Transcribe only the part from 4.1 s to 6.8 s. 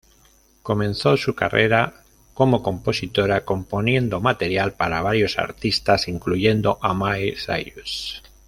material para varios artistas incluyendo